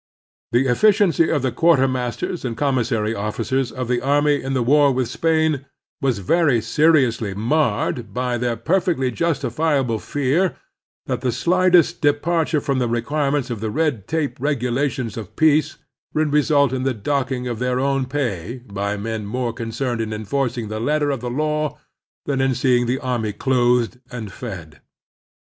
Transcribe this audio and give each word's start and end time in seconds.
The 0.51 0.65
efficiency 0.65 1.29
of 1.29 1.43
the 1.43 1.51
quarter 1.51 1.87
masters 1.87 2.43
and 2.43 2.57
commissary 2.57 3.13
officers 3.13 3.71
of 3.71 3.87
the 3.87 4.01
army 4.01 4.41
in 4.41 4.55
the 4.55 4.63
war 4.63 4.91
with 4.91 5.07
Spain 5.09 5.67
was 6.01 6.17
very 6.25 6.59
seriously 6.59 7.35
marred 7.35 8.11
by 8.11 8.39
their 8.39 8.55
perfectly 8.55 9.11
justifiable 9.11 9.99
fear 9.99 10.55
that 11.05 11.21
the 11.21 11.31
slightest 11.31 12.01
departure 12.01 12.59
from 12.59 12.79
the 12.79 12.87
requirements 12.89 13.51
of 13.51 13.59
the 13.59 13.69
red 13.69 14.07
tape 14.07 14.39
regulations 14.39 15.17
of 15.17 15.35
peace 15.35 15.77
would 16.15 16.33
result 16.33 16.73
in 16.73 16.81
the 16.81 16.95
docking 16.95 17.47
of 17.47 17.59
their 17.59 17.79
own 17.79 18.07
pay 18.07 18.63
by 18.73 18.97
men 18.97 19.27
more 19.27 19.53
concerned 19.53 20.01
in 20.01 20.11
en 20.11 20.25
forcing 20.25 20.67
the 20.67 20.79
letter 20.79 21.11
of 21.11 21.19
the 21.21 21.29
law 21.29 21.77
than 22.25 22.41
in 22.41 22.55
seeing 22.55 22.87
the 22.87 22.97
army 22.97 23.33
clothed 23.33 23.99
and 24.09 24.31
fed. 24.31 24.81